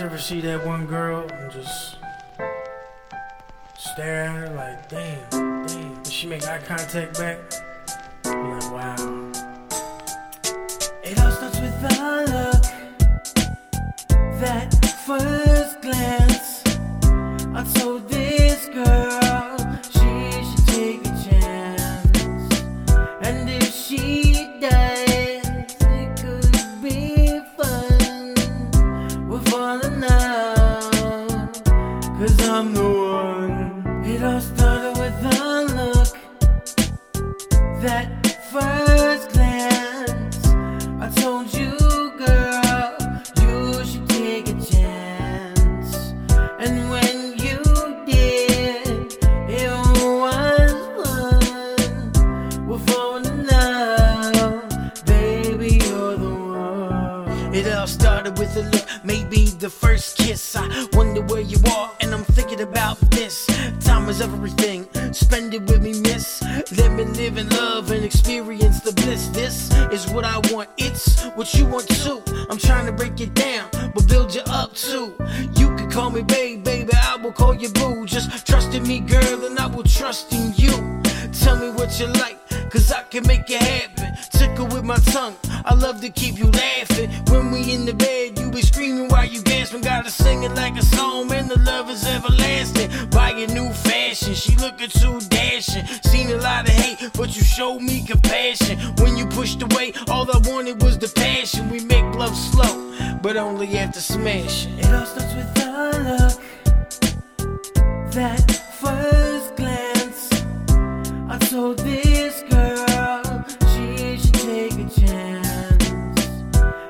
ever 0.00 0.18
see 0.18 0.40
that 0.42 0.66
one 0.66 0.84
girl 0.84 1.26
and 1.32 1.50
just 1.50 1.96
stare 3.78 4.24
at 4.24 4.34
her 4.36 4.54
like, 4.54 4.88
damn, 4.90 5.30
damn, 5.66 5.94
and 5.94 6.06
she 6.06 6.26
make 6.26 6.46
eye 6.46 6.58
contact 6.58 7.18
back? 7.18 7.38
First 38.60 39.30
glance. 39.32 40.46
I 41.00 41.08
told 41.20 41.52
you, 41.52 41.55
with 58.38 58.56
a 58.56 58.62
look, 58.62 58.86
maybe 59.04 59.46
the 59.46 59.70
first 59.70 60.18
kiss. 60.18 60.56
I 60.56 60.86
wonder 60.92 61.22
where 61.22 61.40
you 61.40 61.58
are, 61.70 61.90
and 62.00 62.14
I'm 62.14 62.24
thinking 62.24 62.60
about 62.60 62.98
this. 63.10 63.46
Time 63.80 64.08
is 64.08 64.20
everything, 64.20 64.86
spend 65.12 65.54
it 65.54 65.62
with 65.62 65.82
me, 65.82 66.00
miss. 66.00 66.42
Let 66.76 66.92
me 66.92 67.04
live 67.04 67.38
in 67.38 67.48
love 67.50 67.90
and 67.90 68.04
experience 68.04 68.80
the 68.80 68.92
bliss. 68.92 69.28
This 69.28 69.72
is 69.92 70.10
what 70.12 70.24
I 70.24 70.38
want, 70.52 70.68
it's 70.76 71.24
what 71.36 71.54
you 71.54 71.66
want 71.66 71.88
too. 71.88 72.22
I'm 72.50 72.58
trying 72.58 72.86
to 72.86 72.92
break 72.92 73.20
it 73.20 73.34
down, 73.34 73.68
but 73.94 74.06
build 74.08 74.34
you 74.34 74.42
up 74.46 74.74
too. 74.74 75.14
You 75.56 75.74
can 75.76 75.90
call 75.90 76.10
me 76.10 76.22
babe, 76.22 76.64
baby, 76.64 76.92
I 76.94 77.16
will 77.16 77.32
call 77.32 77.54
you 77.54 77.68
boo. 77.70 78.06
Just 78.06 78.46
trust 78.46 78.74
in 78.74 78.82
me, 78.86 79.00
girl, 79.00 79.44
and 79.44 79.58
I 79.58 79.66
will 79.66 79.84
trust 79.84 80.32
in 80.32 80.52
you. 80.56 81.02
Tell 81.32 81.56
me 81.56 81.70
what 81.70 81.98
you 82.00 82.06
like, 82.06 82.38
cause 82.70 82.92
I 82.92 83.02
can 83.04 83.26
make 83.26 83.50
it 83.50 83.62
happen. 83.62 83.95
With 84.58 84.84
my 84.84 84.96
tongue, 84.96 85.36
I 85.64 85.74
love 85.74 86.00
to 86.00 86.10
keep 86.10 86.38
you 86.38 86.50
laughing. 86.50 87.10
When 87.30 87.50
we 87.50 87.72
in 87.72 87.86
the 87.86 87.94
bed, 87.94 88.38
you 88.38 88.50
be 88.50 88.62
screaming 88.62 89.08
while 89.08 89.24
you 89.24 89.42
gasping. 89.42 89.80
Gotta 89.82 90.10
sing 90.10 90.42
it 90.42 90.54
like 90.54 90.76
a 90.76 90.82
song, 90.82 91.28
man, 91.28 91.48
the 91.48 91.58
love 91.60 91.88
is 91.88 92.04
everlasting. 92.04 92.90
Buy 93.10 93.26
new 93.56 93.72
fashion, 93.72 94.34
she 94.34 94.56
looking 94.56 94.88
too 94.88 95.18
dashing. 95.28 95.86
Seen 96.04 96.30
a 96.30 96.36
lot 96.36 96.68
of 96.68 96.74
hate, 96.74 97.10
but 97.14 97.36
you 97.36 97.42
showed 97.42 97.80
me 97.80 98.04
compassion. 98.04 98.78
When 98.98 99.16
you 99.16 99.26
pushed 99.26 99.62
away, 99.62 99.92
all 100.08 100.30
I 100.30 100.38
wanted 100.48 100.82
was 100.82 100.98
the 100.98 101.08
passion. 101.08 101.70
We 101.70 101.80
make 101.80 102.04
love 102.14 102.36
slow, 102.36 102.92
but 103.22 103.36
only 103.36 103.78
after 103.78 104.00
smashing. 104.00 104.78
It 104.78 104.86
all 104.86 105.06
starts 105.06 105.34
with 105.34 105.64
a 105.64 105.74
look. 106.08 106.36
That 108.12 108.55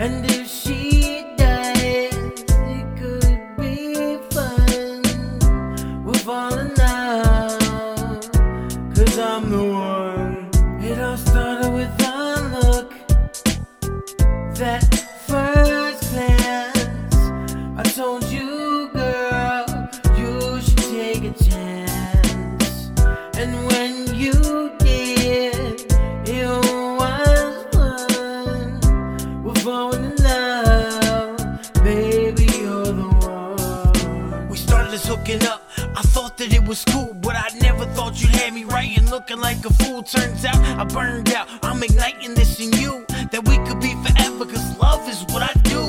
And 0.00 0.24
if 0.30 0.46
she 0.46 1.24
dies, 1.36 2.14
it 2.14 2.86
could 2.96 3.56
be 3.56 4.16
fun. 4.30 5.02
We're 6.04 6.14
falling 6.14 6.78
out. 6.80 8.30
Cause 8.94 9.18
I'm 9.18 9.50
the 9.50 9.64
one. 9.64 10.50
It 10.80 11.00
all 11.00 11.16
started 11.16 11.72
with 11.72 11.90
a 12.00 12.60
look. 12.62 12.94
That 14.58 14.97
hooking 35.08 35.42
up. 35.46 35.62
I 35.96 36.02
thought 36.02 36.36
that 36.36 36.52
it 36.52 36.62
was 36.68 36.84
cool, 36.84 37.14
but 37.14 37.34
I 37.34 37.48
never 37.62 37.86
thought 37.96 38.20
you'd 38.20 38.34
have 38.36 38.52
me 38.52 38.64
and 38.96 39.10
looking 39.10 39.40
like 39.40 39.64
a 39.64 39.72
fool. 39.80 40.02
Turns 40.02 40.44
out 40.44 40.60
I 40.78 40.84
burned 40.84 41.32
out. 41.32 41.48
I'm 41.62 41.82
igniting 41.82 42.34
this 42.34 42.60
in 42.60 42.72
you. 42.72 43.06
That 43.32 43.42
we 43.48 43.56
could 43.66 43.80
be 43.80 43.94
forever, 44.04 44.44
cause 44.44 44.78
love 44.78 45.08
is 45.08 45.22
what 45.32 45.42
I 45.42 45.52
do. 45.74 45.82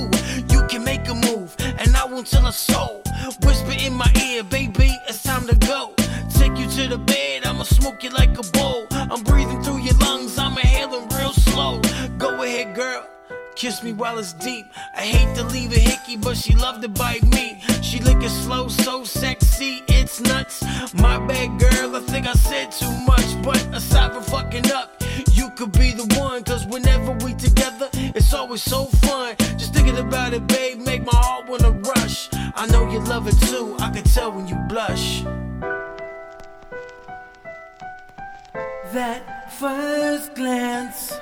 You 0.53 0.66
can 0.68 0.84
make 0.84 1.08
a 1.09 1.16
move, 1.16 1.56
and 1.59 1.96
I 1.96 2.06
won't 2.06 2.28
tell 2.28 2.47
a 2.47 2.53
soul. 2.53 3.02
Whisper 3.44 3.75
in 3.85 3.94
my 3.94 4.12
ear, 4.25 4.44
baby, 4.44 4.90
it's 5.09 5.22
time 5.24 5.46
to 5.47 5.56
go. 5.68 5.94
Take 6.40 6.58
you 6.58 6.68
to 6.78 6.88
the 6.88 6.97
bed, 6.97 7.46
I'ma 7.46 7.63
smoke 7.63 8.03
you 8.03 8.12
like 8.12 8.38
a 8.38 8.46
bowl. 8.52 8.88
I'm 8.91 9.24
breathing 9.24 9.62
through 9.63 9.78
Kiss 13.59 13.84
me 13.84 13.92
while 13.92 14.18
it's 14.18 14.31
deep. 14.31 14.72
I 14.96 15.02
hate 15.02 15.36
to 15.36 15.44
leave 15.44 15.74
a 15.74 15.80
hickey, 15.80 16.16
but 16.16 16.38
she 16.38 16.56
loved 16.56 16.81
to 16.81 16.88
bite 16.88 17.24
me. 17.24 17.62
She 17.81 18.00
lick 18.00 18.24
it 18.24 18.30
slow, 18.30 18.70
so 18.70 19.03
sexy, 19.03 19.84
it's 19.90 20.22
nuts. 20.22 20.64
My 20.94 21.20
bad 21.28 21.59
girl, 21.59 21.94
I 21.94 22.00
think 22.00 22.25
I 22.25 22.31
said 22.36 22.72
too 22.72 22.90
much. 23.06 23.44
But 23.44 23.62
aside 23.75 24.14
from 24.14 24.24
fucking 24.24 24.72
up, 24.72 25.03
you 25.34 25.50
could 25.58 25.74
be 25.74 25.92
the 25.92 26.06
one. 26.18 26.42
Cause 26.46 26.66
whenever 26.68 27.12
we 27.25 27.34
together, 27.34 27.90
it's 28.16 28.34
always 28.34 28.64
so 28.64 28.86
fun. 28.86 29.36
Just 29.58 29.74
thinking 29.74 29.97
about 29.97 30.34
it, 30.34 30.47
babe, 30.47 30.80
make 30.80 31.03
my 31.06 31.12
heart 31.14 31.50
wanna 31.50 31.72
rush. 31.72 32.30
I 32.31 32.66
know 32.68 32.90
you 32.90 33.00
love 33.00 33.28
it 33.28 33.38
too, 33.50 33.76
I 33.80 33.90
can 33.90 34.06
tell 34.06 34.31
when 34.31 34.47
you 34.47 34.56
blush. 34.70 35.24
That 38.94 39.52
first 39.59 40.34
glance. 40.34 41.20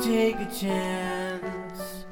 take 0.00 0.36
a 0.36 0.50
chance. 0.50 2.04